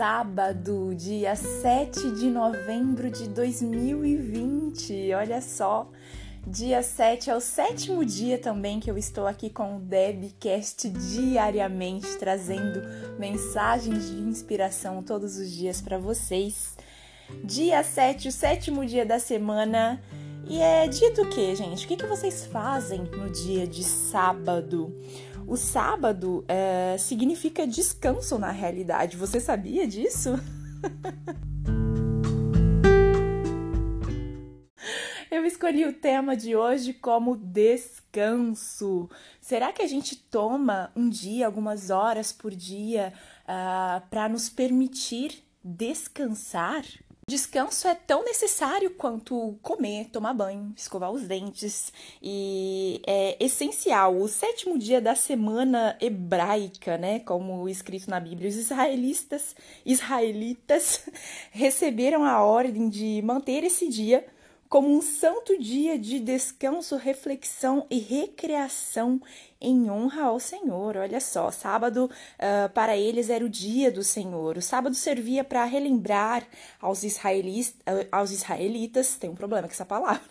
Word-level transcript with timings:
sábado, 0.00 0.94
dia 0.94 1.36
7 1.36 2.12
de 2.12 2.30
novembro 2.30 3.10
de 3.10 3.28
2020. 3.28 5.12
Olha 5.12 5.42
só, 5.42 5.90
dia 6.46 6.82
7 6.82 7.28
é 7.28 7.36
o 7.36 7.40
sétimo 7.40 8.02
dia 8.02 8.38
também 8.38 8.80
que 8.80 8.90
eu 8.90 8.96
estou 8.96 9.26
aqui 9.26 9.50
com 9.50 9.76
o 9.76 9.78
Debcast 9.78 10.88
diariamente, 10.88 12.16
trazendo 12.16 12.80
mensagens 13.18 14.08
de 14.08 14.14
inspiração 14.14 15.02
todos 15.02 15.36
os 15.36 15.50
dias 15.50 15.82
para 15.82 15.98
vocês. 15.98 16.78
Dia 17.44 17.84
7, 17.84 18.28
o 18.28 18.32
sétimo 18.32 18.86
dia 18.86 19.04
da 19.04 19.18
semana. 19.18 20.00
E 20.48 20.62
é 20.62 20.88
dia 20.88 21.12
do 21.12 21.28
que, 21.28 21.54
gente? 21.54 21.84
O 21.84 21.88
que, 21.88 21.96
que 21.96 22.06
vocês 22.06 22.46
fazem 22.46 23.02
no 23.02 23.30
dia 23.30 23.66
de 23.66 23.84
sábado? 23.84 24.96
O 25.50 25.56
sábado 25.56 26.44
é, 26.46 26.96
significa 26.96 27.66
descanso 27.66 28.38
na 28.38 28.52
realidade. 28.52 29.16
Você 29.16 29.40
sabia 29.40 29.84
disso? 29.84 30.38
Eu 35.28 35.44
escolhi 35.44 35.84
o 35.86 35.92
tema 35.92 36.36
de 36.36 36.54
hoje 36.54 36.94
como 36.94 37.34
descanso. 37.34 39.10
Será 39.40 39.72
que 39.72 39.82
a 39.82 39.88
gente 39.88 40.14
toma 40.14 40.92
um 40.94 41.08
dia, 41.08 41.46
algumas 41.46 41.90
horas 41.90 42.32
por 42.32 42.54
dia, 42.54 43.12
uh, 43.12 43.18
ah, 43.48 44.02
para 44.08 44.28
nos 44.28 44.48
permitir 44.48 45.42
descansar? 45.64 46.84
Descanso 47.30 47.86
é 47.86 47.94
tão 47.94 48.24
necessário 48.24 48.90
quanto 48.90 49.56
comer, 49.62 50.06
tomar 50.06 50.34
banho, 50.34 50.74
escovar 50.76 51.12
os 51.12 51.22
dentes 51.22 51.92
e 52.20 53.00
é 53.06 53.36
essencial. 53.38 54.16
O 54.16 54.26
sétimo 54.26 54.76
dia 54.76 55.00
da 55.00 55.14
semana 55.14 55.96
hebraica, 56.00 56.98
né, 56.98 57.20
como 57.20 57.68
escrito 57.68 58.10
na 58.10 58.18
Bíblia, 58.18 58.48
os 58.48 58.56
israelitas, 58.56 59.54
israelitas 59.86 61.06
receberam 61.52 62.24
a 62.24 62.42
ordem 62.42 62.88
de 62.88 63.22
manter 63.22 63.62
esse 63.62 63.88
dia 63.88 64.26
como 64.68 64.88
um 64.88 65.00
santo 65.00 65.56
dia 65.56 65.96
de 65.96 66.18
descanso, 66.18 66.96
reflexão 66.96 67.86
e 67.88 68.00
recreação 68.00 69.20
em 69.60 69.90
honra 69.90 70.24
ao 70.24 70.40
Senhor. 70.40 70.96
Olha 70.96 71.20
só, 71.20 71.50
sábado 71.50 72.06
uh, 72.06 72.68
para 72.72 72.96
eles 72.96 73.28
era 73.28 73.44
o 73.44 73.48
dia 73.48 73.90
do 73.90 74.02
Senhor. 74.02 74.56
O 74.56 74.62
sábado 74.62 74.94
servia 74.94 75.44
para 75.44 75.64
relembrar 75.64 76.46
aos, 76.80 77.04
israelis, 77.04 77.70
uh, 77.80 78.06
aos 78.10 78.30
israelitas, 78.30 79.16
tem 79.16 79.28
um 79.28 79.34
problema 79.34 79.68
com 79.68 79.72
essa 79.72 79.84
palavra, 79.84 80.22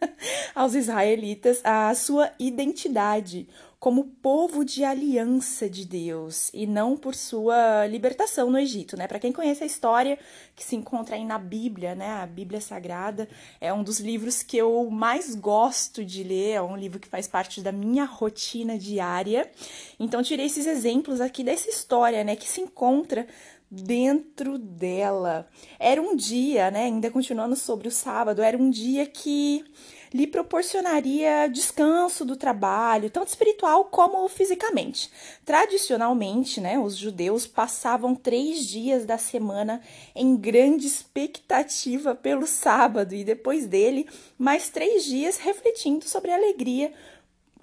aos 0.54 0.74
israelitas 0.74 1.60
a 1.64 1.94
sua 1.94 2.30
identidade 2.38 3.48
como 3.84 4.04
povo 4.04 4.64
de 4.64 4.82
aliança 4.82 5.68
de 5.68 5.84
Deus 5.84 6.50
e 6.54 6.66
não 6.66 6.96
por 6.96 7.14
sua 7.14 7.86
libertação 7.86 8.50
no 8.50 8.58
Egito, 8.58 8.96
né? 8.96 9.06
Para 9.06 9.18
quem 9.18 9.30
conhece 9.30 9.62
a 9.62 9.66
história 9.66 10.18
que 10.56 10.64
se 10.64 10.74
encontra 10.74 11.16
aí 11.16 11.24
na 11.26 11.38
Bíblia, 11.38 11.94
né? 11.94 12.08
A 12.12 12.24
Bíblia 12.24 12.62
Sagrada 12.62 13.28
é 13.60 13.70
um 13.74 13.82
dos 13.82 14.00
livros 14.00 14.42
que 14.42 14.56
eu 14.56 14.88
mais 14.90 15.34
gosto 15.34 16.02
de 16.02 16.24
ler, 16.24 16.52
é 16.52 16.62
um 16.62 16.78
livro 16.78 16.98
que 16.98 17.06
faz 17.06 17.28
parte 17.28 17.60
da 17.60 17.70
minha 17.70 18.06
rotina 18.06 18.73
diária. 18.78 19.50
Então 19.98 20.22
tirei 20.22 20.46
esses 20.46 20.66
exemplos 20.66 21.20
aqui 21.20 21.42
dessa 21.42 21.68
história, 21.68 22.24
né, 22.24 22.36
que 22.36 22.48
se 22.48 22.60
encontra 22.60 23.26
dentro 23.70 24.58
dela. 24.58 25.48
Era 25.78 26.00
um 26.00 26.14
dia, 26.14 26.70
né, 26.70 26.84
ainda 26.84 27.10
continuando 27.10 27.56
sobre 27.56 27.88
o 27.88 27.90
sábado, 27.90 28.42
era 28.42 28.56
um 28.56 28.70
dia 28.70 29.04
que 29.06 29.64
lhe 30.12 30.28
proporcionaria 30.28 31.48
descanso 31.48 32.24
do 32.24 32.36
trabalho, 32.36 33.10
tanto 33.10 33.26
espiritual 33.26 33.86
como 33.86 34.28
fisicamente. 34.28 35.10
Tradicionalmente, 35.44 36.60
né, 36.60 36.78
os 36.78 36.96
judeus 36.96 37.48
passavam 37.48 38.14
três 38.14 38.64
dias 38.64 39.04
da 39.04 39.18
semana 39.18 39.80
em 40.14 40.36
grande 40.36 40.86
expectativa 40.86 42.14
pelo 42.14 42.46
sábado 42.46 43.12
e 43.12 43.24
depois 43.24 43.66
dele, 43.66 44.08
mais 44.38 44.68
três 44.68 45.04
dias 45.04 45.38
refletindo 45.38 46.08
sobre 46.08 46.30
a 46.30 46.36
alegria 46.36 46.92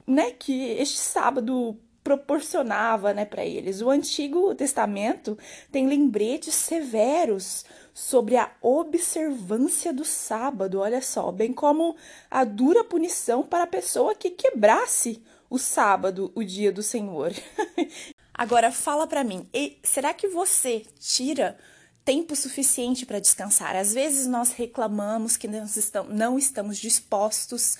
né, 0.05 0.31
que 0.31 0.71
este 0.71 0.97
sábado 0.97 1.77
proporcionava 2.03 3.13
né, 3.13 3.25
para 3.25 3.45
eles. 3.45 3.81
O 3.81 3.89
Antigo 3.89 4.53
Testamento 4.55 5.37
tem 5.71 5.87
lembretes 5.87 6.55
severos 6.55 7.63
sobre 7.93 8.37
a 8.37 8.51
observância 8.61 9.93
do 9.93 10.05
sábado, 10.05 10.79
olha 10.79 11.01
só, 11.01 11.31
bem 11.31 11.53
como 11.53 11.95
a 12.29 12.43
dura 12.43 12.83
punição 12.83 13.43
para 13.43 13.65
a 13.65 13.67
pessoa 13.67 14.15
que 14.15 14.31
quebrasse 14.31 15.21
o 15.49 15.57
sábado, 15.57 16.31
o 16.33 16.43
dia 16.43 16.71
do 16.71 16.81
Senhor. 16.81 17.33
Agora 18.33 18.71
fala 18.71 19.05
para 19.05 19.23
mim, 19.23 19.47
será 19.83 20.13
que 20.13 20.29
você 20.29 20.83
tira 20.99 21.57
tempo 22.03 22.35
suficiente 22.35 23.05
para 23.05 23.19
descansar? 23.19 23.75
Às 23.75 23.93
vezes 23.93 24.25
nós 24.25 24.51
reclamamos 24.53 25.35
que 25.37 25.47
não 25.47 26.39
estamos 26.39 26.77
dispostos 26.77 27.77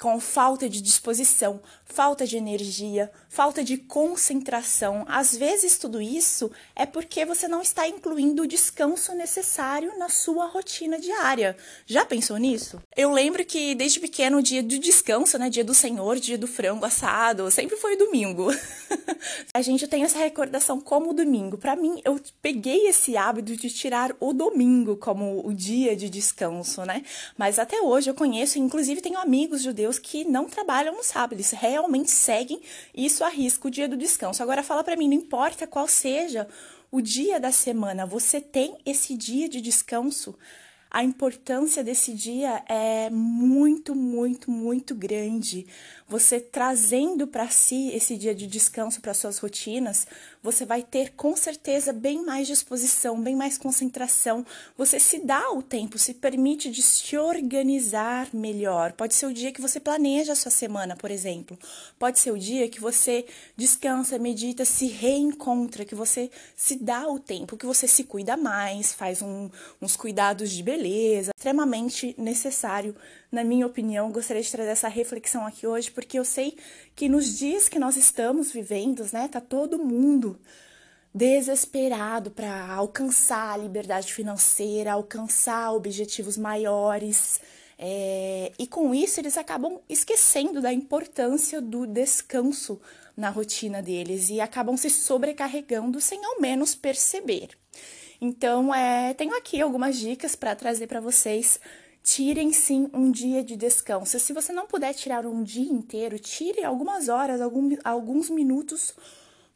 com 0.00 0.20
falta 0.20 0.68
de 0.68 0.80
disposição, 0.80 1.60
falta 1.84 2.24
de 2.24 2.36
energia, 2.36 3.10
falta 3.28 3.64
de 3.64 3.76
concentração. 3.76 5.04
Às 5.08 5.36
vezes, 5.36 5.76
tudo 5.76 6.00
isso 6.00 6.50
é 6.76 6.86
porque 6.86 7.24
você 7.24 7.48
não 7.48 7.60
está 7.60 7.88
incluindo 7.88 8.42
o 8.42 8.46
descanso 8.46 9.12
necessário 9.14 9.98
na 9.98 10.08
sua 10.08 10.46
rotina 10.46 11.00
diária. 11.00 11.56
Já 11.84 12.06
pensou 12.06 12.36
nisso? 12.36 12.80
Eu 12.96 13.10
lembro 13.10 13.44
que 13.44 13.74
desde 13.74 13.98
pequeno 13.98 14.38
o 14.38 14.42
dia 14.42 14.62
do 14.62 14.78
descanso, 14.78 15.36
né, 15.36 15.50
dia 15.50 15.64
do 15.64 15.74
Senhor, 15.74 16.16
dia 16.20 16.38
do 16.38 16.46
frango 16.46 16.84
assado, 16.84 17.50
sempre 17.50 17.76
foi 17.76 17.96
domingo. 17.96 18.48
a 19.52 19.62
gente 19.62 19.88
tem 19.88 20.04
essa 20.04 20.18
recordação 20.18 20.80
como 20.80 21.12
domingo. 21.12 21.58
Para 21.58 21.74
mim, 21.74 22.00
eu 22.04 22.20
peguei 22.40 22.86
esse 22.86 23.16
hábito 23.16 23.56
de 23.56 23.68
tirar 23.68 24.14
o 24.20 24.32
domingo 24.32 24.96
como 24.96 25.44
o 25.44 25.52
dia 25.52 25.96
de 25.96 26.08
descanso, 26.08 26.84
né? 26.84 27.02
Mas 27.36 27.58
até 27.58 27.80
hoje 27.80 28.10
eu 28.10 28.14
conheço, 28.14 28.58
inclusive 28.58 29.00
tenho 29.00 29.18
amigos 29.18 29.62
judeus 29.62 29.87
que 29.96 30.24
não 30.24 30.48
trabalham 30.48 30.96
no 30.96 31.04
sábado, 31.04 31.34
eles 31.34 31.52
realmente 31.52 32.10
seguem 32.10 32.60
isso 32.92 33.22
a 33.22 33.28
risco 33.28 33.68
o 33.68 33.70
dia 33.70 33.88
do 33.88 33.96
descanso. 33.96 34.42
Agora 34.42 34.64
fala 34.64 34.82
para 34.82 34.96
mim, 34.96 35.06
não 35.06 35.14
importa 35.14 35.68
qual 35.68 35.86
seja 35.86 36.48
o 36.90 37.00
dia 37.00 37.38
da 37.38 37.52
semana, 37.52 38.04
você 38.04 38.40
tem 38.40 38.76
esse 38.84 39.16
dia 39.16 39.48
de 39.48 39.60
descanso? 39.60 40.36
A 40.90 41.04
importância 41.04 41.84
desse 41.84 42.14
dia 42.14 42.62
é 42.66 43.10
muito, 43.10 43.94
muito, 43.94 44.50
muito 44.50 44.94
grande. 44.94 45.66
Você 46.08 46.40
trazendo 46.40 47.26
para 47.26 47.50
si 47.50 47.90
esse 47.90 48.16
dia 48.16 48.34
de 48.34 48.46
descanso 48.46 48.98
para 49.02 49.12
suas 49.12 49.36
rotinas, 49.36 50.06
você 50.42 50.64
vai 50.64 50.82
ter 50.82 51.12
com 51.12 51.36
certeza 51.36 51.92
bem 51.92 52.24
mais 52.24 52.46
disposição, 52.46 53.20
bem 53.20 53.36
mais 53.36 53.58
concentração. 53.58 54.46
Você 54.78 54.98
se 54.98 55.18
dá 55.18 55.50
o 55.50 55.62
tempo, 55.62 55.98
se 55.98 56.14
permite 56.14 56.70
de 56.70 56.80
se 56.80 57.18
organizar 57.18 58.30
melhor. 58.32 58.92
Pode 58.92 59.14
ser 59.14 59.26
o 59.26 59.34
dia 59.34 59.52
que 59.52 59.60
você 59.60 59.78
planeja 59.78 60.32
a 60.32 60.36
sua 60.36 60.50
semana, 60.50 60.96
por 60.96 61.10
exemplo. 61.10 61.58
Pode 61.98 62.18
ser 62.18 62.30
o 62.30 62.38
dia 62.38 62.70
que 62.70 62.80
você 62.80 63.26
descansa, 63.54 64.18
medita, 64.18 64.64
se 64.64 64.86
reencontra, 64.86 65.84
que 65.84 65.94
você 65.94 66.30
se 66.56 66.76
dá 66.76 67.06
o 67.06 67.18
tempo, 67.18 67.58
que 67.58 67.66
você 67.66 67.86
se 67.86 68.04
cuida 68.04 68.34
mais, 68.34 68.94
faz 68.94 69.20
um, 69.20 69.50
uns 69.82 69.94
cuidados 69.94 70.50
de 70.50 70.62
beleza, 70.62 70.77
extremamente 70.86 72.14
necessário 72.18 72.94
na 73.30 73.44
minha 73.44 73.66
opinião, 73.66 74.10
gostaria 74.10 74.42
de 74.42 74.50
trazer 74.50 74.70
essa 74.70 74.88
reflexão 74.88 75.46
aqui 75.46 75.66
hoje, 75.66 75.90
porque 75.90 76.18
eu 76.18 76.24
sei 76.24 76.56
que 76.94 77.08
nos 77.08 77.38
dias 77.38 77.68
que 77.68 77.78
nós 77.78 77.96
estamos 77.96 78.50
vivendo, 78.50 79.06
né, 79.12 79.28
tá 79.28 79.40
todo 79.40 79.78
mundo 79.78 80.38
desesperado 81.14 82.30
para 82.30 82.72
alcançar 82.72 83.52
a 83.52 83.56
liberdade 83.56 84.12
financeira, 84.12 84.92
alcançar 84.92 85.72
objetivos 85.72 86.36
maiores. 86.36 87.40
É, 87.78 88.52
e 88.58 88.66
com 88.66 88.94
isso 88.94 89.20
eles 89.20 89.36
acabam 89.36 89.80
esquecendo 89.88 90.60
da 90.60 90.72
importância 90.72 91.60
do 91.60 91.86
descanso 91.86 92.80
na 93.16 93.30
rotina 93.30 93.82
deles 93.82 94.30
e 94.30 94.40
acabam 94.40 94.76
se 94.76 94.90
sobrecarregando 94.90 96.00
sem 96.00 96.24
ao 96.24 96.40
menos 96.40 96.74
perceber. 96.74 97.50
Então, 98.20 98.74
é, 98.74 99.14
tenho 99.14 99.36
aqui 99.36 99.60
algumas 99.60 99.96
dicas 99.96 100.34
para 100.34 100.56
trazer 100.56 100.86
para 100.86 101.00
vocês 101.00 101.60
tirem 102.02 102.52
sim 102.52 102.88
um 102.92 103.10
dia 103.10 103.44
de 103.44 103.54
descanso. 103.54 104.18
Se 104.18 104.32
você 104.32 104.52
não 104.52 104.66
puder 104.66 104.94
tirar 104.94 105.26
um 105.26 105.42
dia 105.42 105.70
inteiro, 105.70 106.18
tire 106.18 106.64
algumas 106.64 107.08
horas, 107.08 107.40
algum, 107.40 107.76
alguns 107.84 108.30
minutos 108.30 108.94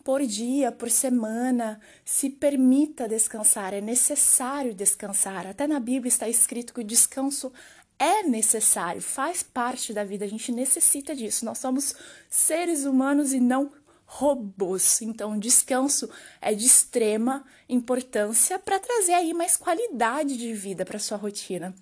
por 0.05 0.21
dia, 0.25 0.71
por 0.71 0.91
semana. 0.91 1.81
Se 2.05 2.29
permita 2.29 3.09
descansar, 3.09 3.73
é 3.73 3.81
necessário 3.81 4.75
descansar. 4.75 5.47
Até 5.47 5.67
na 5.67 5.81
Bíblia 5.81 6.09
está 6.09 6.29
escrito 6.29 6.75
que 6.75 6.81
o 6.81 6.85
descanso 6.85 7.53
é 7.99 8.25
necessário, 8.25 9.01
faz 9.01 9.45
parte 9.45 9.93
da 9.93 10.03
vida, 10.03 10.25
a 10.25 10.29
gente 10.29 10.51
necessita 10.51 11.15
disso. 11.15 11.45
Nós 11.45 11.59
somos 11.59 11.95
seres 12.29 12.85
humanos 12.85 13.33
e 13.33 13.39
não 13.39 13.71
robôs. 14.13 15.01
Então, 15.01 15.39
descanso 15.39 16.09
é 16.41 16.55
de 16.55 16.67
extrema 16.67 17.45
importância 17.69 18.59
para 18.59 18.79
trazer 18.79 19.15
aí 19.15 19.33
mais 19.33 19.57
qualidade 19.57 20.37
de 20.37 20.53
vida 20.53 20.85
para 20.85 20.99
sua 20.99 21.17
rotina. 21.17 21.75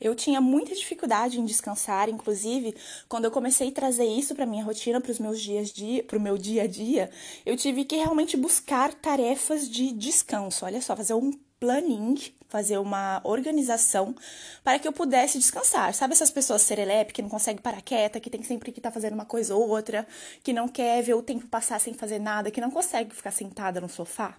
Eu 0.00 0.14
tinha 0.14 0.40
muita 0.40 0.74
dificuldade 0.74 1.40
em 1.40 1.44
descansar, 1.44 2.08
inclusive, 2.08 2.76
quando 3.08 3.24
eu 3.24 3.30
comecei 3.30 3.68
a 3.68 3.72
trazer 3.72 4.04
isso 4.04 4.34
para 4.34 4.44
minha 4.44 4.64
rotina, 4.64 5.00
para 5.00 5.12
os 5.12 5.18
meus 5.18 5.40
dias 5.40 5.70
de, 5.72 6.02
para 6.02 6.18
o 6.18 6.20
meu 6.20 6.36
dia 6.36 6.64
a 6.64 6.66
dia, 6.66 7.10
eu 7.46 7.56
tive 7.56 7.84
que 7.84 7.96
realmente 7.96 8.36
buscar 8.36 8.92
tarefas 8.92 9.68
de 9.68 9.92
descanso. 9.92 10.66
Olha 10.66 10.82
só, 10.82 10.94
fazer 10.94 11.14
um 11.14 11.32
planning, 11.58 12.16
fazer 12.48 12.78
uma 12.78 13.20
organização 13.24 14.14
para 14.62 14.78
que 14.78 14.86
eu 14.86 14.92
pudesse 14.92 15.38
descansar. 15.38 15.94
Sabe 15.94 16.12
essas 16.12 16.30
pessoas 16.30 16.62
serelepe 16.62 17.12
que 17.12 17.22
não 17.22 17.28
consegue 17.28 17.60
parar 17.60 17.82
quieta, 17.82 18.20
que 18.20 18.30
tem 18.30 18.42
sempre 18.42 18.72
que 18.72 18.78
estar 18.78 18.90
tá 18.90 18.94
fazendo 18.94 19.14
uma 19.14 19.24
coisa 19.24 19.54
ou 19.54 19.68
outra, 19.68 20.06
que 20.42 20.52
não 20.52 20.68
quer 20.68 21.02
ver 21.02 21.14
o 21.14 21.22
tempo 21.22 21.46
passar 21.46 21.80
sem 21.80 21.94
fazer 21.94 22.18
nada, 22.18 22.50
que 22.50 22.60
não 22.60 22.70
consegue 22.70 23.14
ficar 23.14 23.30
sentada 23.30 23.80
no 23.80 23.88
sofá? 23.88 24.36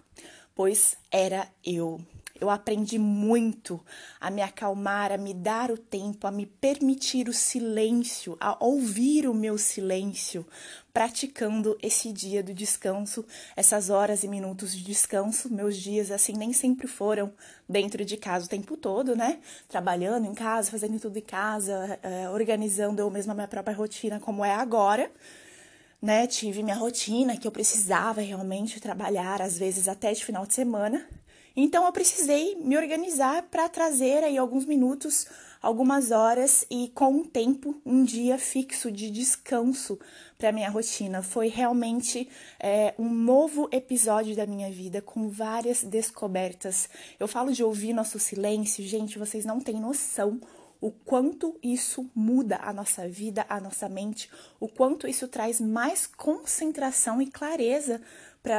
Pois 0.54 0.96
era 1.10 1.48
eu. 1.64 2.00
Eu 2.40 2.50
aprendi 2.50 2.98
muito 2.98 3.80
a 4.20 4.30
me 4.30 4.42
acalmar, 4.42 5.10
a 5.10 5.16
me 5.16 5.34
dar 5.34 5.70
o 5.70 5.76
tempo, 5.76 6.26
a 6.26 6.30
me 6.30 6.46
permitir 6.46 7.28
o 7.28 7.32
silêncio, 7.32 8.36
a 8.40 8.56
ouvir 8.64 9.26
o 9.26 9.34
meu 9.34 9.58
silêncio, 9.58 10.46
praticando 10.92 11.76
esse 11.82 12.12
dia 12.12 12.42
do 12.42 12.54
descanso, 12.54 13.24
essas 13.56 13.90
horas 13.90 14.22
e 14.22 14.28
minutos 14.28 14.76
de 14.76 14.84
descanso. 14.84 15.52
Meus 15.52 15.76
dias, 15.76 16.12
assim, 16.12 16.32
nem 16.34 16.52
sempre 16.52 16.86
foram 16.86 17.32
dentro 17.68 18.04
de 18.04 18.16
casa 18.16 18.46
o 18.46 18.48
tempo 18.48 18.76
todo, 18.76 19.16
né? 19.16 19.40
Trabalhando 19.68 20.26
em 20.26 20.34
casa, 20.34 20.70
fazendo 20.70 20.98
tudo 21.00 21.18
em 21.18 21.22
casa, 21.22 21.98
é, 22.02 22.28
organizando 22.30 23.00
eu 23.00 23.10
mesma 23.10 23.32
a 23.32 23.34
minha 23.34 23.48
própria 23.48 23.76
rotina, 23.76 24.20
como 24.20 24.44
é 24.44 24.54
agora. 24.54 25.10
Né, 26.00 26.28
tive 26.28 26.62
minha 26.62 26.76
rotina 26.76 27.36
que 27.36 27.44
eu 27.44 27.50
precisava 27.50 28.20
realmente 28.20 28.80
trabalhar, 28.80 29.42
às 29.42 29.58
vezes 29.58 29.88
até 29.88 30.12
de 30.12 30.24
final 30.24 30.46
de 30.46 30.54
semana, 30.54 31.04
então 31.56 31.84
eu 31.84 31.92
precisei 31.92 32.56
me 32.56 32.76
organizar 32.76 33.42
para 33.44 33.68
trazer 33.68 34.24
aí 34.24 34.38
alguns 34.38 34.64
minutos, 34.64 35.26
algumas 35.60 36.10
horas 36.10 36.64
e 36.70 36.88
com 36.94 37.10
um 37.10 37.24
tempo, 37.24 37.80
um 37.84 38.04
dia 38.04 38.38
fixo 38.38 38.90
de 38.90 39.10
descanso 39.10 39.98
para 40.38 40.52
minha 40.52 40.70
rotina. 40.70 41.22
Foi 41.22 41.48
realmente 41.48 42.28
é, 42.60 42.94
um 42.98 43.08
novo 43.08 43.68
episódio 43.72 44.36
da 44.36 44.46
minha 44.46 44.70
vida 44.70 45.02
com 45.02 45.28
várias 45.28 45.82
descobertas. 45.82 46.88
Eu 47.18 47.26
falo 47.26 47.52
de 47.52 47.64
ouvir 47.64 47.92
nosso 47.92 48.18
silêncio, 48.18 48.84
gente, 48.84 49.18
vocês 49.18 49.44
não 49.44 49.60
têm 49.60 49.80
noção 49.80 50.40
o 50.80 50.90
quanto 50.90 51.58
isso 51.62 52.08
muda 52.14 52.58
a 52.62 52.72
nossa 52.72 53.08
vida, 53.08 53.44
a 53.48 53.60
nossa 53.60 53.88
mente, 53.88 54.30
o 54.60 54.68
quanto 54.68 55.08
isso 55.08 55.26
traz 55.26 55.60
mais 55.60 56.06
concentração 56.06 57.20
e 57.20 57.26
clareza 57.26 58.00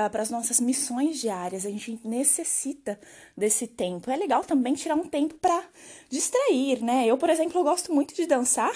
para 0.10 0.22
as 0.22 0.30
nossas 0.30 0.60
missões 0.60 1.20
diárias. 1.20 1.66
A 1.66 1.70
gente 1.70 2.00
necessita 2.04 3.00
desse 3.36 3.66
tempo. 3.66 4.12
É 4.12 4.16
legal 4.16 4.44
também 4.44 4.76
tirar 4.76 4.94
um 4.94 5.08
tempo 5.08 5.34
para 5.36 5.64
distrair, 6.10 6.84
né? 6.84 7.08
Eu, 7.08 7.18
por 7.18 7.30
exemplo, 7.30 7.64
gosto 7.64 7.92
muito 7.92 8.14
de 8.14 8.28
dançar. 8.28 8.72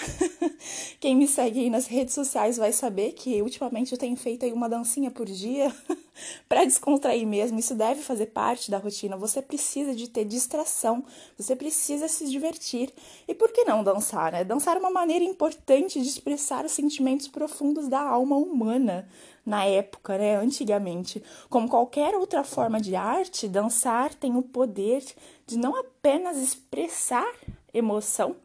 Quem 0.98 1.14
me 1.14 1.28
segue 1.28 1.60
aí 1.60 1.70
nas 1.70 1.86
redes 1.86 2.14
sociais 2.14 2.56
vai 2.56 2.72
saber 2.72 3.12
que 3.12 3.40
ultimamente 3.42 3.92
eu 3.92 3.98
tenho 3.98 4.16
feito 4.16 4.44
aí 4.44 4.52
uma 4.52 4.68
dancinha 4.68 5.08
por 5.10 5.26
dia 5.26 5.72
para 6.48 6.64
descontrair 6.64 7.26
mesmo. 7.26 7.60
Isso 7.60 7.76
deve 7.76 8.02
fazer 8.02 8.26
parte 8.26 8.68
da 8.68 8.78
rotina. 8.78 9.16
Você 9.16 9.40
precisa 9.40 9.94
de 9.94 10.08
ter 10.08 10.24
distração, 10.24 11.04
você 11.38 11.54
precisa 11.54 12.08
se 12.08 12.28
divertir. 12.28 12.92
E 13.28 13.34
por 13.34 13.52
que 13.52 13.64
não 13.64 13.84
dançar, 13.84 14.32
né? 14.32 14.42
Dançar 14.42 14.76
é 14.76 14.80
uma 14.80 14.90
maneira 14.90 15.24
importante 15.24 16.00
de 16.00 16.08
expressar 16.08 16.64
os 16.64 16.72
sentimentos 16.72 17.28
profundos 17.28 17.86
da 17.86 18.00
alma 18.00 18.36
humana 18.36 19.08
na 19.44 19.64
época, 19.64 20.16
né, 20.16 20.36
antigamente. 20.36 21.22
Como 21.50 21.68
qualquer 21.68 22.14
outra 22.14 22.42
forma 22.42 22.80
de 22.80 22.96
arte, 22.96 23.48
dançar 23.48 24.14
tem 24.14 24.36
o 24.36 24.42
poder 24.42 25.04
de 25.46 25.58
não 25.58 25.76
apenas 25.76 26.38
expressar 26.38 27.30
emoção, 27.72 28.36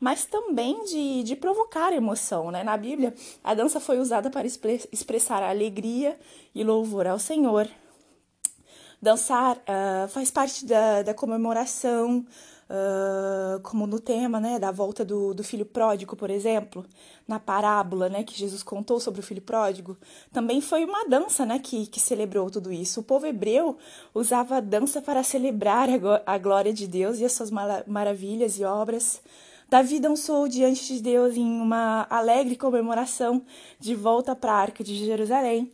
mas 0.00 0.24
também 0.24 0.84
de, 0.84 1.22
de 1.22 1.36
provocar 1.36 1.92
emoção. 1.92 2.50
Né? 2.50 2.62
Na 2.62 2.76
Bíblia, 2.76 3.14
a 3.42 3.54
dança 3.54 3.80
foi 3.80 3.98
usada 3.98 4.30
para 4.30 4.46
expressar 4.46 5.42
alegria 5.42 6.18
e 6.54 6.64
louvor 6.64 7.06
ao 7.06 7.18
Senhor. 7.18 7.68
Dançar 9.00 9.56
uh, 9.58 10.08
faz 10.08 10.30
parte 10.30 10.64
da, 10.64 11.02
da 11.02 11.12
comemoração, 11.12 12.24
uh, 12.70 13.60
como 13.60 13.86
no 13.86 14.00
tema 14.00 14.40
né, 14.40 14.58
da 14.58 14.70
volta 14.70 15.04
do, 15.04 15.34
do 15.34 15.42
filho 15.44 15.64
pródigo, 15.64 16.16
por 16.16 16.30
exemplo, 16.30 16.84
na 17.26 17.38
parábola 17.38 18.08
né, 18.08 18.22
que 18.22 18.38
Jesus 18.38 18.62
contou 18.62 19.00
sobre 19.00 19.20
o 19.20 19.22
filho 19.22 19.42
pródigo, 19.42 19.96
também 20.32 20.60
foi 20.60 20.84
uma 20.84 21.08
dança 21.08 21.44
né, 21.44 21.58
que, 21.58 21.86
que 21.86 22.00
celebrou 22.00 22.50
tudo 22.50 22.72
isso. 22.72 23.00
O 23.00 23.04
povo 23.04 23.26
hebreu 23.26 23.76
usava 24.14 24.56
a 24.56 24.60
dança 24.60 25.00
para 25.00 25.22
celebrar 25.22 25.88
a 26.24 26.38
glória 26.38 26.72
de 26.72 26.86
Deus 26.86 27.18
e 27.18 27.24
as 27.24 27.32
suas 27.32 27.50
maravilhas 27.86 28.58
e 28.58 28.64
obras. 28.64 29.22
Davi 29.68 29.98
dançou 29.98 30.46
diante 30.46 30.94
de 30.94 31.02
Deus 31.02 31.36
em 31.36 31.60
uma 31.60 32.06
alegre 32.08 32.54
comemoração 32.54 33.42
de 33.80 33.96
volta 33.96 34.36
para 34.36 34.52
a 34.52 34.56
Arca 34.56 34.84
de 34.84 34.94
Jerusalém. 34.94 35.72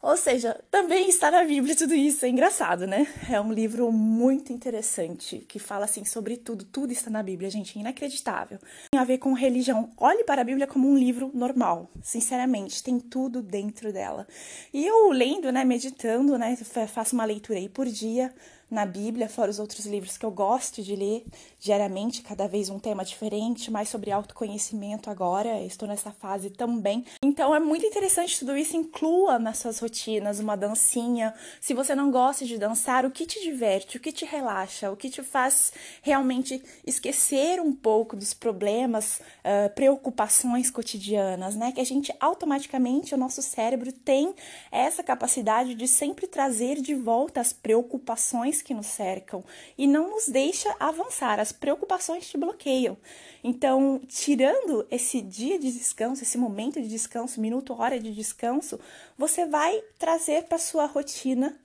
Ou 0.00 0.16
seja, 0.16 0.58
também 0.70 1.08
está 1.08 1.28
na 1.28 1.42
Bíblia 1.42 1.74
tudo 1.74 1.92
isso. 1.92 2.24
É 2.24 2.28
engraçado, 2.28 2.86
né? 2.86 3.06
É 3.28 3.40
um 3.40 3.52
livro 3.52 3.90
muito 3.90 4.52
interessante 4.52 5.44
que 5.48 5.58
fala 5.58 5.86
assim 5.86 6.04
sobre 6.04 6.36
tudo. 6.36 6.64
Tudo 6.64 6.92
está 6.92 7.10
na 7.10 7.22
Bíblia, 7.22 7.50
gente. 7.50 7.76
É 7.76 7.80
inacreditável. 7.80 8.58
Tem 8.92 9.00
a 9.00 9.04
ver 9.04 9.18
com 9.18 9.32
religião. 9.32 9.90
Olhe 9.96 10.22
para 10.22 10.42
a 10.42 10.44
Bíblia 10.44 10.68
como 10.68 10.88
um 10.88 10.96
livro 10.96 11.32
normal. 11.34 11.90
Sinceramente, 12.00 12.82
tem 12.82 13.00
tudo 13.00 13.42
dentro 13.42 13.92
dela. 13.92 14.26
E 14.72 14.86
eu 14.86 15.10
lendo, 15.10 15.50
né, 15.50 15.64
meditando, 15.64 16.38
né, 16.38 16.56
faço 16.86 17.14
uma 17.14 17.24
leitura 17.24 17.58
aí 17.58 17.68
por 17.68 17.86
dia 17.86 18.32
na 18.70 18.84
Bíblia, 18.84 19.28
fora 19.28 19.50
os 19.50 19.58
outros 19.58 19.86
livros 19.86 20.18
que 20.18 20.26
eu 20.26 20.30
gosto 20.30 20.82
de 20.82 20.94
ler 20.94 21.24
diariamente, 21.58 22.22
cada 22.22 22.46
vez 22.46 22.68
um 22.68 22.78
tema 22.78 23.04
diferente, 23.04 23.70
mais 23.70 23.88
sobre 23.88 24.12
autoconhecimento 24.12 25.08
agora, 25.08 25.62
estou 25.62 25.88
nessa 25.88 26.12
fase 26.12 26.50
também. 26.50 27.04
Então 27.22 27.54
é 27.54 27.58
muito 27.58 27.86
interessante 27.86 28.38
tudo 28.38 28.56
isso, 28.56 28.76
inclua 28.76 29.38
nas 29.38 29.58
suas 29.58 29.78
rotinas 29.78 30.38
uma 30.38 30.56
dancinha. 30.56 31.34
Se 31.60 31.72
você 31.72 31.94
não 31.94 32.10
gosta 32.10 32.44
de 32.44 32.58
dançar, 32.58 33.06
o 33.06 33.10
que 33.10 33.26
te 33.26 33.42
diverte, 33.42 33.96
o 33.96 34.00
que 34.00 34.12
te 34.12 34.24
relaxa, 34.24 34.90
o 34.90 34.96
que 34.96 35.08
te 35.08 35.22
faz 35.22 35.72
realmente 36.02 36.62
esquecer 36.86 37.60
um 37.60 37.72
pouco 37.72 38.14
dos 38.14 38.34
problemas, 38.34 39.20
uh, 39.44 39.72
preocupações 39.74 40.70
cotidianas, 40.70 41.56
né? 41.56 41.72
Que 41.72 41.80
a 41.80 41.86
gente 41.86 42.12
automaticamente, 42.20 43.14
o 43.14 43.18
nosso 43.18 43.40
cérebro 43.40 43.92
tem 43.92 44.34
essa 44.70 45.02
capacidade 45.02 45.74
de 45.74 45.88
sempre 45.88 46.26
trazer 46.26 46.80
de 46.80 46.94
volta 46.94 47.40
as 47.40 47.52
preocupações 47.52 48.57
que 48.62 48.74
nos 48.74 48.86
cercam 48.86 49.44
e 49.76 49.86
não 49.86 50.10
nos 50.10 50.28
deixa 50.28 50.74
avançar. 50.78 51.40
As 51.40 51.52
preocupações 51.52 52.28
te 52.28 52.36
bloqueiam. 52.36 52.96
Então, 53.42 54.00
tirando 54.06 54.86
esse 54.90 55.20
dia 55.20 55.58
de 55.58 55.70
descanso, 55.72 56.22
esse 56.22 56.38
momento 56.38 56.80
de 56.80 56.88
descanso, 56.88 57.40
minuto, 57.40 57.74
hora 57.78 57.98
de 57.98 58.12
descanso, 58.14 58.78
você 59.16 59.46
vai 59.46 59.80
trazer 59.98 60.44
para 60.44 60.58
sua 60.58 60.86
rotina 60.86 61.58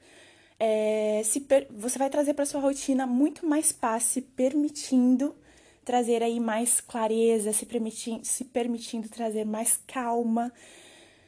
é, 0.59 1.21
se 1.25 1.45
você 1.71 1.99
vai 1.99 2.09
trazer 2.09 2.33
para 2.33 2.45
sua 2.45 2.61
rotina 2.61 3.05
muito 3.05 3.45
mais 3.45 3.71
paz, 3.71 4.03
se 4.03 4.21
permitindo 4.21 5.35
trazer 5.83 6.23
aí 6.23 6.39
mais 6.39 6.79
clareza, 6.79 7.51
se 7.51 7.67
se 8.23 8.45
permitindo 8.45 9.09
trazer 9.09 9.45
mais 9.45 9.77
calma, 9.85 10.53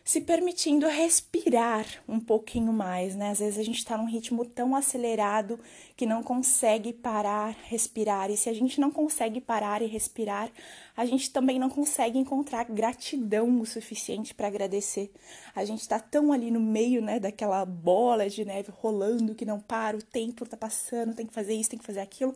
se 0.06 0.22
permitindo 0.22 0.88
respirar 0.88 1.84
um 2.08 2.20
pouquinho 2.20 2.72
mais, 2.72 3.16
né? 3.16 3.32
Às 3.32 3.40
vezes 3.40 3.58
a 3.58 3.64
gente 3.64 3.80
está 3.80 3.98
num 3.98 4.06
ritmo 4.06 4.46
tão 4.46 4.76
acelerado 4.76 5.60
que 5.98 6.06
não 6.06 6.22
consegue 6.22 6.94
parar, 6.94 7.56
respirar. 7.64 8.30
E 8.30 8.38
se 8.38 8.48
a 8.48 8.54
gente 8.54 8.80
não 8.80 8.92
consegue 8.92 9.42
parar 9.42 9.82
e 9.82 9.88
respirar, 9.88 10.52
a 10.96 11.06
gente 11.06 11.30
também 11.30 11.60
não 11.60 11.70
consegue 11.70 12.18
encontrar 12.18 12.66
gratidão 12.66 13.60
o 13.60 13.66
suficiente 13.66 14.34
para 14.34 14.48
agradecer. 14.48 15.12
A 15.54 15.66
gente 15.66 15.82
está 15.82 16.00
tão 16.00 16.32
ali 16.32 16.50
no 16.50 16.60
meio, 16.60 17.02
né, 17.02 17.20
daquela 17.20 17.66
bola 17.66 18.30
de 18.30 18.46
neve 18.46 18.72
rolando 18.72 19.36
que 19.36 19.46
não 19.46 19.60
para, 19.60 19.98
o 19.98 20.02
tempo 20.02 20.44
está 20.44 20.56
passando, 20.56 21.14
tem 21.14 21.25
que 21.25 21.34
fazer 21.34 21.54
isso, 21.54 21.70
tem 21.70 21.80
que 21.80 21.86
fazer 21.86 22.00
aquilo, 22.00 22.36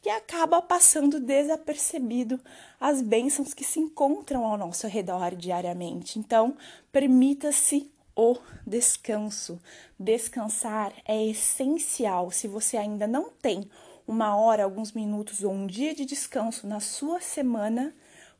que 0.00 0.08
acaba 0.08 0.62
passando 0.62 1.18
desapercebido 1.18 2.40
as 2.80 3.02
bênçãos 3.02 3.52
que 3.52 3.64
se 3.64 3.80
encontram 3.80 4.44
ao 4.44 4.56
nosso 4.56 4.86
redor 4.86 5.34
diariamente. 5.34 6.18
Então, 6.18 6.56
permita-se 6.92 7.90
o 8.14 8.36
descanso. 8.66 9.60
Descansar 9.98 10.92
é 11.04 11.26
essencial. 11.26 12.30
Se 12.30 12.48
você 12.48 12.76
ainda 12.76 13.06
não 13.06 13.30
tem 13.30 13.68
uma 14.06 14.36
hora, 14.36 14.64
alguns 14.64 14.92
minutos 14.92 15.42
ou 15.42 15.52
um 15.52 15.66
dia 15.66 15.94
de 15.94 16.04
descanso 16.04 16.66
na 16.66 16.80
sua 16.80 17.20
semana, 17.20 17.94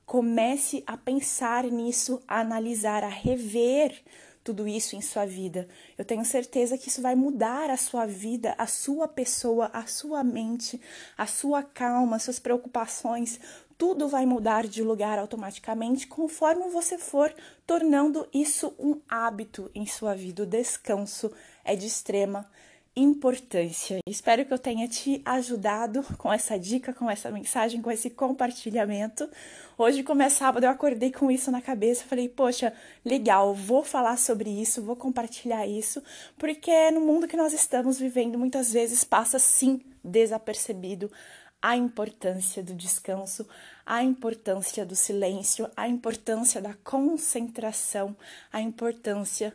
comece 0.04 0.84
a 0.86 0.96
pensar 0.96 1.64
nisso, 1.64 2.22
a 2.28 2.40
analisar, 2.40 3.02
a 3.02 3.08
rever 3.08 4.02
tudo 4.46 4.68
isso 4.68 4.94
em 4.94 5.00
sua 5.00 5.26
vida. 5.26 5.66
Eu 5.98 6.04
tenho 6.04 6.24
certeza 6.24 6.78
que 6.78 6.88
isso 6.88 7.02
vai 7.02 7.16
mudar 7.16 7.68
a 7.68 7.76
sua 7.76 8.06
vida, 8.06 8.54
a 8.56 8.66
sua 8.68 9.08
pessoa, 9.08 9.68
a 9.72 9.86
sua 9.86 10.22
mente, 10.22 10.80
a 11.18 11.26
sua 11.26 11.64
calma, 11.64 12.14
as 12.14 12.22
suas 12.22 12.38
preocupações. 12.38 13.40
Tudo 13.76 14.06
vai 14.06 14.24
mudar 14.24 14.68
de 14.68 14.84
lugar 14.84 15.18
automaticamente 15.18 16.06
conforme 16.06 16.68
você 16.70 16.96
for 16.96 17.34
tornando 17.66 18.28
isso 18.32 18.72
um 18.78 19.00
hábito 19.08 19.68
em 19.74 19.84
sua 19.84 20.14
vida. 20.14 20.44
O 20.44 20.46
descanso 20.46 21.32
é 21.64 21.74
de 21.74 21.86
extrema 21.86 22.48
importância. 22.96 23.98
Espero 24.08 24.46
que 24.46 24.52
eu 24.54 24.58
tenha 24.58 24.88
te 24.88 25.20
ajudado 25.22 26.02
com 26.16 26.32
essa 26.32 26.58
dica, 26.58 26.94
com 26.94 27.10
essa 27.10 27.30
mensagem, 27.30 27.82
com 27.82 27.90
esse 27.90 28.08
compartilhamento. 28.08 29.28
Hoje, 29.76 30.02
como 30.02 30.22
é 30.22 30.30
sábado, 30.30 30.64
eu 30.64 30.70
acordei 30.70 31.12
com 31.12 31.30
isso 31.30 31.50
na 31.50 31.60
cabeça. 31.60 32.04
Falei, 32.04 32.26
poxa, 32.26 32.72
legal, 33.04 33.54
vou 33.54 33.84
falar 33.84 34.16
sobre 34.16 34.48
isso, 34.48 34.82
vou 34.82 34.96
compartilhar 34.96 35.66
isso, 35.66 36.02
porque 36.38 36.90
no 36.90 37.02
mundo 37.02 37.28
que 37.28 37.36
nós 37.36 37.52
estamos 37.52 37.98
vivendo, 37.98 38.38
muitas 38.38 38.72
vezes 38.72 39.04
passa 39.04 39.38
sim 39.38 39.82
desapercebido 40.02 41.12
a 41.60 41.76
importância 41.76 42.62
do 42.62 42.74
descanso, 42.74 43.46
a 43.84 44.02
importância 44.02 44.86
do 44.86 44.96
silêncio, 44.96 45.68
a 45.76 45.86
importância 45.86 46.62
da 46.62 46.72
concentração, 46.82 48.16
a 48.50 48.60
importância 48.60 49.52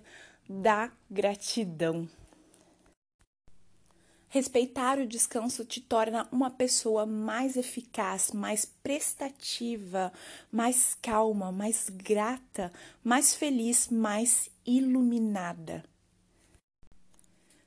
da 0.48 0.92
gratidão. 1.10 2.08
Respeitar 4.34 4.98
o 4.98 5.06
descanso 5.06 5.66
te 5.66 5.82
torna 5.82 6.26
uma 6.32 6.50
pessoa 6.50 7.06
mais 7.06 7.58
eficaz, 7.58 8.32
mais 8.32 8.64
prestativa, 8.64 10.10
mais 10.50 10.96
calma, 11.02 11.52
mais 11.52 11.90
grata, 11.90 12.72
mais 13.04 13.36
feliz, 13.36 13.90
mais 13.90 14.50
iluminada. 14.66 15.84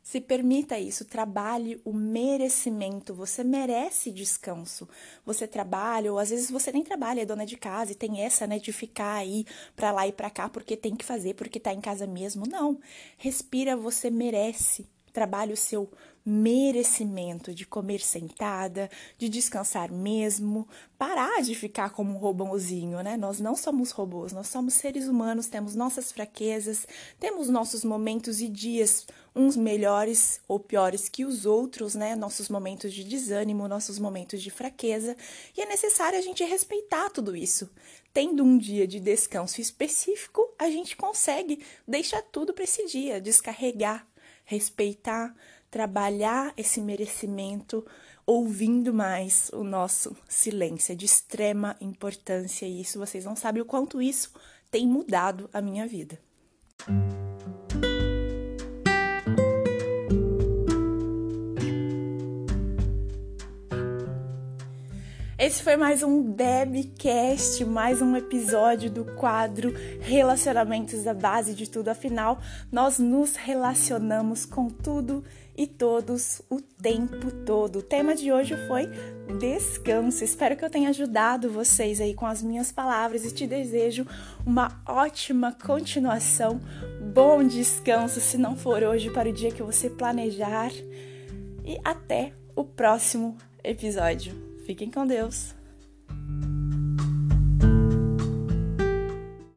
Se 0.03 0.23
permita 0.23 0.79
isso, 0.79 1.05
trabalhe 1.05 1.83
o 1.85 1.93
merecimento. 1.93 3.13
Você 3.13 3.45
merece 3.45 4.11
descanso. 4.11 4.89
Você 5.27 5.47
trabalha, 5.47 6.11
ou 6.11 6.19
às 6.19 6.31
vezes 6.31 6.51
você 6.51 6.73
nem 6.73 6.83
trabalha, 6.83 7.21
é 7.21 7.27
dona 7.27 7.45
de 7.45 7.59
casa 7.59 7.93
e 7.93 7.95
tem 7.95 8.23
essa, 8.23 8.47
né, 8.47 8.59
de 8.59 8.73
ficar 8.73 9.17
aí 9.17 9.45
para 9.77 9.93
lá 9.93 10.09
e 10.09 10.13
para 10.13 10.31
cá 10.31 10.49
porque 10.49 10.79
tem 10.79 10.97
que 10.97 11.05
fazer, 11.05 11.35
porque 11.35 11.61
tá 11.61 11.75
em 11.75 11.81
casa 11.83 12.07
mesmo. 12.07 12.47
Não. 12.49 12.81
Respira, 13.19 13.77
você 13.77 14.09
merece. 14.09 14.87
Trabalhe 15.13 15.53
o 15.53 15.57
seu 15.57 15.91
merecimento 16.25 17.55
de 17.55 17.67
comer 17.67 18.01
sentada, 18.01 18.91
de 19.19 19.29
descansar 19.29 19.93
mesmo, 19.93 20.67
parar 20.97 21.43
de 21.43 21.55
ficar 21.55 21.91
como 21.91 22.15
um 22.15 22.19
robôzinho, 22.19 23.03
né? 23.03 23.17
Nós 23.17 23.41
não 23.41 23.55
somos 23.55 23.91
robôs, 23.91 24.33
nós 24.33 24.49
somos 24.49 24.73
seres 24.75 25.07
humanos, 25.07 25.49
temos 25.49 25.75
nossas 25.75 26.11
fraquezas, 26.11 26.87
temos 27.21 27.51
nossos 27.51 27.85
momentos 27.85 28.41
e 28.41 28.49
dias, 28.49 29.07
uns 29.37 29.55
melhores 29.55 30.41
ou 30.49 30.59
piores 30.59 31.09
que 31.11 31.27
os 31.27 31.45
outros, 31.45 31.95
né? 31.95 32.17
Nossos 32.17 32.49
momentos 32.49 32.95
de 32.95 33.05
desânimo, 33.05 33.69
nossos 33.69 33.99
momentos 33.99 34.41
de 34.43 34.51
fraqueza, 34.51 35.15
e 35.55 35.61
é 35.61 35.67
necessário 35.67 36.19
a 36.19 36.23
gente 36.23 36.43
respeitar 36.43 37.11
tudo 37.11 37.37
isso. 37.37 37.69
Tendo 38.15 38.45
um 38.45 38.57
dia 38.57 38.87
de 38.87 38.99
descanso 38.99 39.61
específico, 39.61 40.49
a 40.59 40.71
gente 40.71 40.97
consegue 40.97 41.63
deixar 41.87 42.23
tudo 42.23 42.55
para 42.55 42.65
esse 42.65 42.87
dia, 42.87 43.21
descarregar, 43.21 44.07
respeitar, 44.45 45.35
trabalhar 45.75 46.55
esse 46.57 46.81
merecimento 46.81 47.85
ouvindo 48.25 48.95
mais 48.95 49.51
o 49.53 49.65
nosso 49.65 50.17
silêncio. 50.29 50.93
É 50.93 50.95
de 50.95 51.05
extrema 51.05 51.75
importância 51.81 52.65
isso 52.65 52.97
vocês 52.97 53.25
não 53.25 53.35
sabem 53.35 53.61
o 53.61 53.67
quanto 53.67 54.01
isso 54.01 54.33
tem 54.71 54.87
mudado 54.87 55.51
a 55.53 55.61
minha 55.61 55.85
vida. 55.85 56.17
Esse 65.45 65.63
foi 65.63 65.77
mais 65.77 66.03
um 66.03 66.23
Debcast, 66.23 67.63
mais 67.67 68.01
um 68.01 68.17
episódio 68.17 68.91
do 68.91 69.05
quadro 69.05 69.75
Relacionamentos 70.01 71.03
da 71.03 71.13
Base 71.13 71.53
de 71.53 71.69
Tudo. 71.69 71.91
Afinal, 71.91 72.41
nós 72.73 72.99
nos 72.99 73.37
relacionamos 73.37 74.47
com 74.47 74.71
tudo 74.71 75.23
e 75.55 75.67
todos 75.67 76.41
o 76.49 76.63
tempo 76.63 77.31
todo. 77.45 77.81
O 77.81 77.83
tema 77.83 78.15
de 78.15 78.33
hoje 78.33 78.57
foi 78.67 78.89
descanso. 79.39 80.25
Espero 80.25 80.57
que 80.57 80.65
eu 80.65 80.71
tenha 80.71 80.89
ajudado 80.89 81.51
vocês 81.51 82.01
aí 82.01 82.15
com 82.15 82.25
as 82.25 82.43
minhas 82.43 82.73
palavras 82.73 83.27
e 83.27 83.31
te 83.31 83.47
desejo 83.47 84.07
uma 84.47 84.81
ótima 84.89 85.53
continuação. 85.53 86.59
Bom 87.13 87.45
descanso, 87.47 88.19
se 88.19 88.39
não 88.39 88.57
for 88.57 88.83
hoje, 88.83 89.11
para 89.11 89.29
o 89.29 89.33
dia 89.33 89.53
que 89.53 89.63
você 89.63 89.91
planejar. 89.91 90.73
E 91.63 91.79
até 91.85 92.33
o 92.57 92.65
próximo 92.65 93.37
episódio. 93.63 94.54
Fiquem 94.65 94.91
com 94.91 95.07
Deus. 95.07 95.55